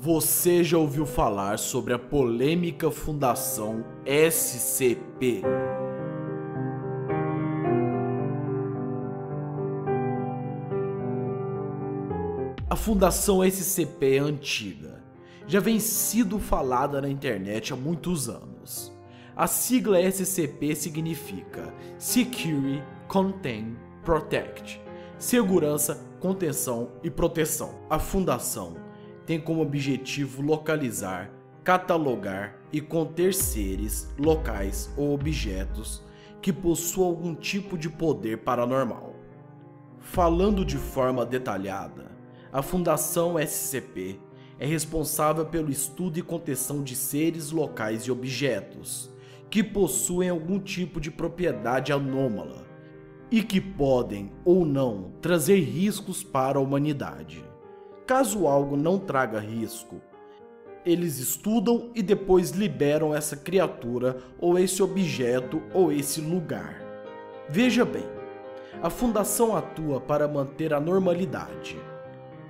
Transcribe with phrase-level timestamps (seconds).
[0.00, 5.42] Você já ouviu falar sobre a polêmica Fundação SCP?
[12.70, 15.02] A Fundação SCP é antiga.
[15.48, 18.96] Já vem sido falada na internet há muitos anos.
[19.34, 24.80] A sigla SCP significa Secure, Contain, Protect.
[25.18, 27.80] Segurança, contenção e proteção.
[27.90, 28.87] A fundação
[29.28, 31.30] tem como objetivo localizar,
[31.62, 36.02] catalogar e conter seres, locais ou objetos
[36.40, 39.14] que possuam algum tipo de poder paranormal.
[39.98, 42.10] Falando de forma detalhada,
[42.50, 44.18] a Fundação SCP
[44.58, 49.10] é responsável pelo estudo e contenção de seres, locais e objetos
[49.50, 52.66] que possuem algum tipo de propriedade anômala
[53.30, 57.47] e que podem ou não trazer riscos para a humanidade.
[58.08, 60.00] Caso algo não traga risco,
[60.82, 66.80] eles estudam e depois liberam essa criatura ou esse objeto ou esse lugar.
[67.50, 68.06] Veja bem,
[68.82, 71.78] a fundação atua para manter a normalidade,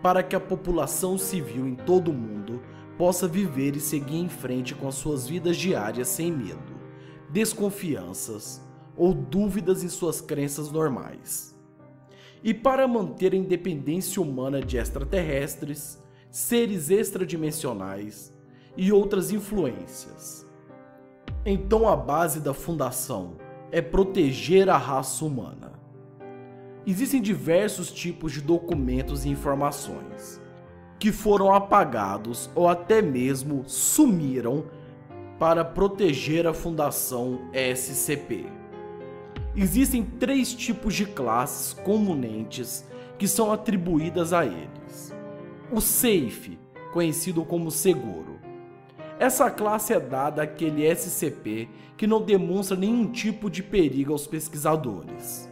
[0.00, 2.62] para que a população civil em todo o mundo
[2.96, 6.78] possa viver e seguir em frente com as suas vidas diárias sem medo,
[7.30, 8.62] desconfianças
[8.96, 11.57] ou dúvidas em suas crenças normais.
[12.42, 18.32] E para manter a independência humana de extraterrestres, seres extradimensionais
[18.76, 20.46] e outras influências.
[21.44, 23.36] Então a base da fundação
[23.72, 25.72] é proteger a raça humana.
[26.86, 30.40] Existem diversos tipos de documentos e informações
[30.98, 34.64] que foram apagados ou até mesmo sumiram
[35.38, 38.46] para proteger a fundação SCP.
[39.56, 42.84] Existem três tipos de classes comunentes
[43.18, 45.14] que são atribuídas a eles.
[45.72, 46.58] O Safe,
[46.92, 48.38] conhecido como seguro.
[49.18, 55.50] Essa classe é dada àquele SCP que não demonstra nenhum tipo de perigo aos pesquisadores,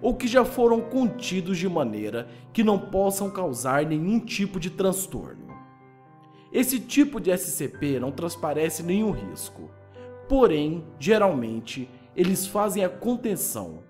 [0.00, 5.54] ou que já foram contidos de maneira que não possam causar nenhum tipo de transtorno.
[6.50, 9.70] Esse tipo de SCP não transparece nenhum risco,
[10.26, 13.84] porém, geralmente, eles fazem a contenção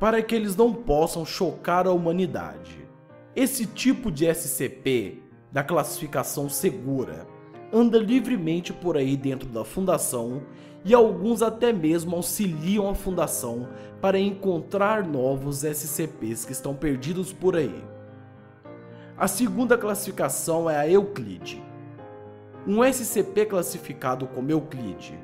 [0.00, 2.88] para que eles não possam chocar a humanidade.
[3.36, 5.22] Esse tipo de SCP,
[5.52, 7.26] da classificação segura,
[7.72, 10.42] anda livremente por aí dentro da fundação
[10.84, 13.68] e alguns até mesmo auxiliam a fundação
[14.00, 17.84] para encontrar novos SCPs que estão perdidos por aí.
[19.16, 21.62] A segunda classificação é a Euclide.
[22.66, 25.18] Um SCP classificado como Euclide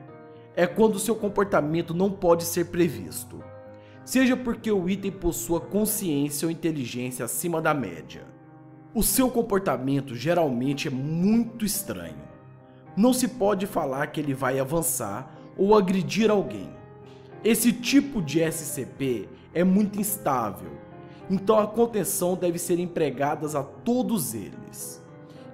[0.60, 3.42] é quando seu comportamento não pode ser previsto,
[4.04, 8.26] seja porque o item possua consciência ou inteligência acima da média.
[8.94, 12.28] O seu comportamento geralmente é muito estranho.
[12.94, 16.68] Não se pode falar que ele vai avançar ou agredir alguém.
[17.42, 20.72] Esse tipo de SCP é muito instável,
[21.30, 25.02] então a contenção deve ser empregada a todos eles.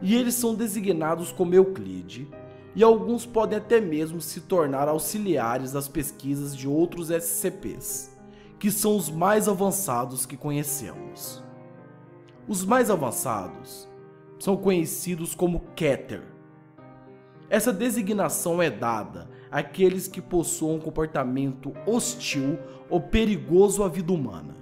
[0.03, 2.27] E eles são designados como Euclide,
[2.76, 8.14] e alguns podem até mesmo se tornar auxiliares das pesquisas de outros SCPs,
[8.59, 11.42] que são os mais avançados que conhecemos.
[12.47, 13.88] Os mais avançados
[14.38, 16.22] são conhecidos como Keter.
[17.48, 22.58] Essa designação é dada àqueles que possuam um comportamento hostil
[22.91, 24.54] ou perigoso à vida humana.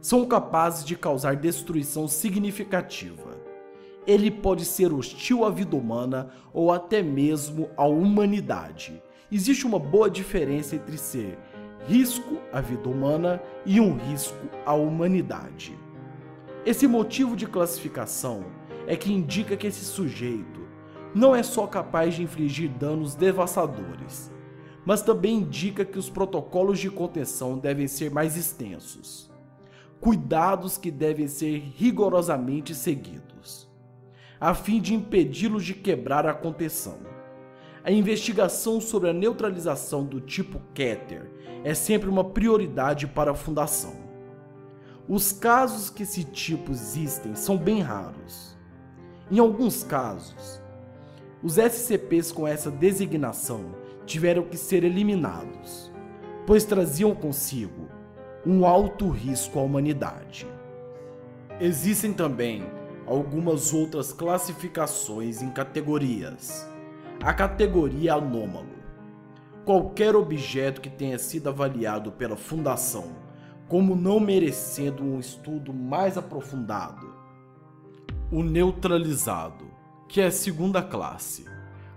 [0.00, 3.31] São capazes de causar destruição significativa
[4.06, 9.02] ele pode ser hostil à vida humana ou até mesmo à humanidade.
[9.30, 11.38] Existe uma boa diferença entre ser
[11.86, 15.78] risco à vida humana e um risco à humanidade.
[16.64, 18.44] Esse motivo de classificação
[18.86, 20.60] é que indica que esse sujeito
[21.14, 24.30] não é só capaz de infligir danos devastadores,
[24.84, 29.30] mas também indica que os protocolos de contenção devem ser mais extensos.
[30.00, 33.31] Cuidados que devem ser rigorosamente seguidos
[34.42, 36.98] a fim de impedi-los de quebrar a contenção.
[37.84, 41.30] A investigação sobre a neutralização do tipo Keter
[41.62, 43.94] é sempre uma prioridade para a Fundação.
[45.08, 48.58] Os casos que esse tipo existem são bem raros.
[49.30, 50.60] Em alguns casos,
[51.40, 55.92] os SCPs com essa designação tiveram que ser eliminados,
[56.48, 57.88] pois traziam consigo
[58.44, 60.48] um alto risco à humanidade.
[61.60, 66.68] Existem também algumas outras classificações em categorias.
[67.22, 68.82] A categoria anômalo.
[69.64, 73.22] Qualquer objeto que tenha sido avaliado pela Fundação
[73.72, 77.14] como não merecendo um estudo mais aprofundado.
[78.30, 79.64] O neutralizado,
[80.06, 81.46] que é segunda classe.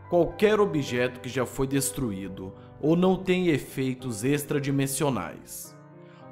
[0.10, 5.75] Qualquer objeto que já foi destruído ou não tem efeitos extradimensionais.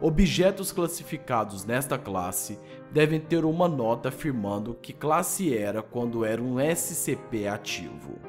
[0.06, 2.60] Objetos classificados nesta classe
[2.92, 8.20] devem ter uma nota afirmando que classe era quando era um SCP ativo.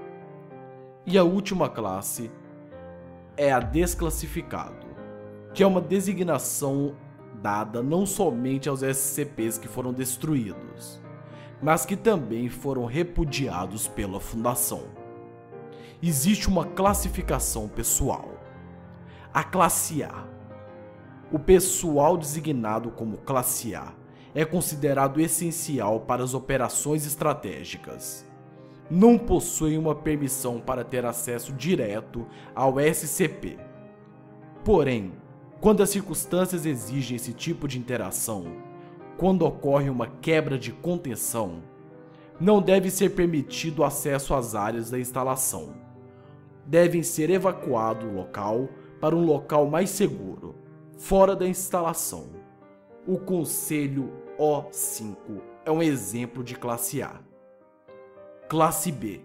[1.05, 2.31] E a última classe
[3.37, 4.87] é a desclassificado,
[5.53, 6.95] que é uma designação
[7.43, 11.03] dada não somente aos SCPs que foram destruídos,
[11.61, 14.85] mas que também foram repudiados pela Fundação.
[16.01, 18.31] Existe uma classificação pessoal.
[19.33, 20.34] A classe A.
[21.35, 23.93] O pessoal designado como classe A
[24.37, 28.25] é considerado essencial para as operações estratégicas.
[28.89, 33.59] Não possui uma permissão para ter acesso direto ao SCP.
[34.63, 35.11] Porém,
[35.61, 38.47] quando as circunstâncias exigem esse tipo de interação,
[39.17, 41.65] quando ocorre uma quebra de contenção,
[42.39, 45.75] não deve ser permitido acesso às áreas da instalação.
[46.65, 48.69] Devem ser evacuado o local
[49.01, 50.63] para um local mais seguro,
[50.97, 52.27] fora da instalação.
[53.07, 55.17] O Conselho O5
[55.65, 57.21] é um exemplo de classe A.
[58.49, 59.21] Classe B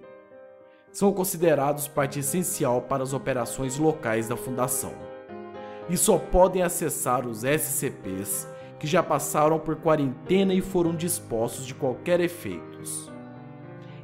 [0.91, 4.93] são considerados parte essencial para as operações locais da Fundação
[5.89, 8.47] e só podem acessar os SCPs
[8.79, 13.11] que já passaram por quarentena e foram dispostos de qualquer efeitos.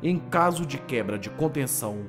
[0.03, 2.05] Em caso de quebra de contenção,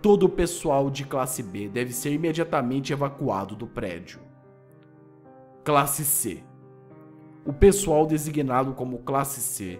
[0.00, 4.27] todo o pessoal de classe B deve ser imediatamente evacuado do prédio.
[5.68, 6.42] Classe C
[7.44, 9.78] O pessoal designado como classe C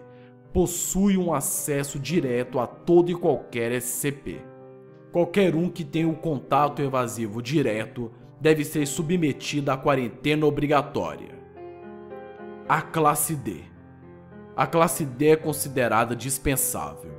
[0.53, 4.39] possui um acesso direto a todo e qualquer SCP.
[5.11, 11.39] Qualquer um que tenha um contato evasivo direto deve ser submetido à quarentena obrigatória
[12.69, 13.63] a classe D.
[14.55, 17.13] A classe D é considerada dispensável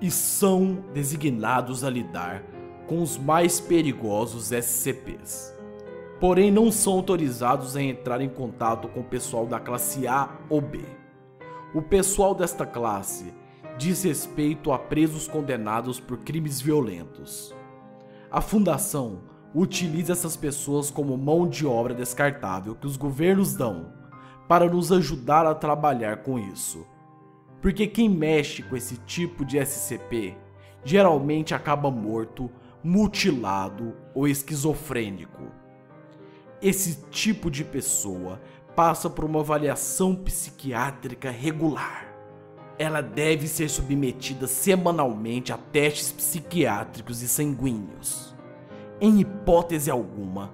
[0.00, 2.44] e são designados a lidar
[2.86, 5.57] com os mais perigosos SCPs.
[6.20, 10.60] Porém, não são autorizados a entrar em contato com o pessoal da classe A ou
[10.60, 10.80] B.
[11.72, 13.32] O pessoal desta classe
[13.76, 17.54] diz respeito a presos condenados por crimes violentos.
[18.30, 19.20] A Fundação
[19.54, 23.92] utiliza essas pessoas como mão de obra descartável que os governos dão
[24.48, 26.84] para nos ajudar a trabalhar com isso.
[27.62, 30.36] Porque quem mexe com esse tipo de SCP
[30.84, 32.50] geralmente acaba morto,
[32.82, 35.67] mutilado ou esquizofrênico.
[36.60, 38.40] Esse tipo de pessoa
[38.74, 42.12] passa por uma avaliação psiquiátrica regular.
[42.76, 48.34] Ela deve ser submetida semanalmente a testes psiquiátricos e sanguíneos.
[49.00, 50.52] Em hipótese alguma,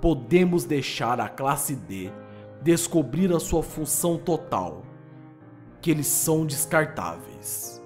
[0.00, 2.10] podemos deixar a classe D
[2.62, 4.82] descobrir a sua função total,
[5.80, 7.82] que eles são descartáveis.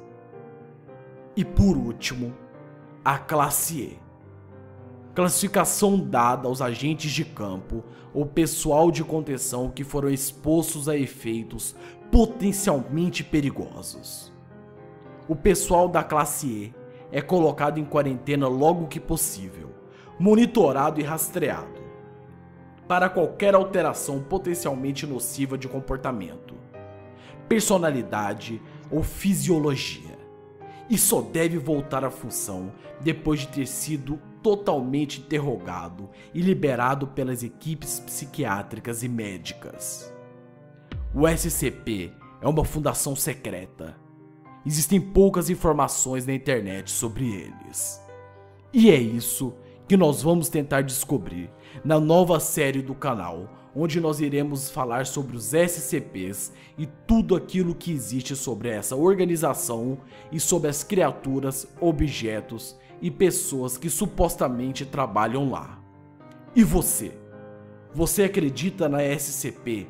[1.35, 2.35] E por último,
[3.05, 4.06] a classe E.
[5.17, 7.83] Classificação dada aos agentes de campo
[8.13, 11.75] ou pessoal de contenção que foram expostos a efeitos
[12.13, 14.31] potencialmente perigosos.
[15.27, 16.75] O pessoal da classe E
[17.11, 19.71] é colocado em quarentena logo que possível,
[20.21, 21.81] monitorado e rastreado
[22.87, 26.55] para qualquer alteração potencialmente nociva de comportamento,
[27.49, 28.61] personalidade
[28.91, 30.19] ou fisiologia,
[30.91, 37.43] e só deve voltar à função depois de ter sido totalmente interrogado e liberado pelas
[37.43, 40.15] equipes psiquiátricas e médicas.
[41.13, 43.97] O SCP é uma fundação secreta.
[44.65, 48.01] Existem poucas informações na internet sobre eles.
[48.73, 49.53] E é isso
[49.89, 51.51] que nós vamos tentar descobrir
[51.85, 57.75] na nova série do canal, onde nós iremos falar sobre os SCPs e tudo aquilo
[57.75, 59.99] que existe sobre essa organização
[60.33, 65.79] e sobre as criaturas, objetos e pessoas que supostamente trabalham lá.
[66.55, 67.13] E você?
[67.93, 69.87] Você acredita na SCP?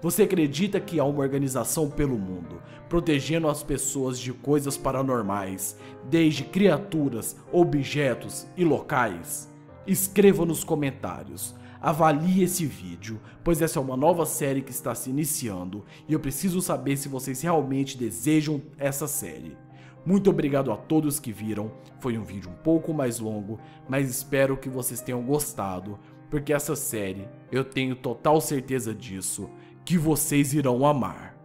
[0.00, 6.44] Você acredita que há uma organização pelo mundo, protegendo as pessoas de coisas paranormais, desde
[6.44, 9.52] criaturas, objetos e locais?
[9.86, 11.54] Escreva nos comentários.
[11.84, 16.18] Avalie esse vídeo, pois essa é uma nova série que está se iniciando e eu
[16.18, 19.54] preciso saber se vocês realmente desejam essa série.
[20.02, 24.56] Muito obrigado a todos que viram, foi um vídeo um pouco mais longo, mas espero
[24.56, 25.98] que vocês tenham gostado,
[26.30, 29.50] porque essa série, eu tenho total certeza disso,
[29.84, 31.36] que vocês irão amar.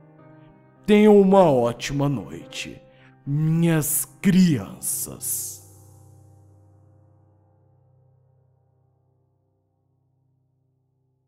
[0.85, 2.81] Tenham uma ótima noite,
[3.27, 5.68] minhas crianças.